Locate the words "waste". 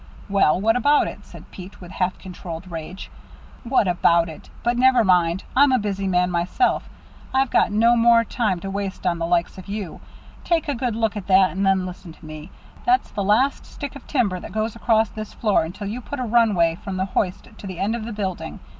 8.71-9.05